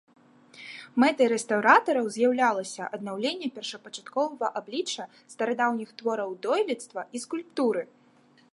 [1.01, 5.03] Мэтай рэстаўратараў з'яўлялася аднаўленне першапачатковага аблічча
[5.35, 7.83] старадаўніх твораў дойлідства і скульптуры.